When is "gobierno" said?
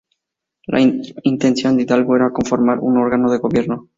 3.37-3.87